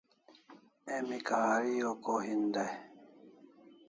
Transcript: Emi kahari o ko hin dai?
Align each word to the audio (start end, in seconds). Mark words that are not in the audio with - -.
Emi 0.93 1.17
kahari 1.27 1.75
o 1.89 1.91
ko 2.03 2.13
hin 2.25 2.43
dai? 2.53 2.73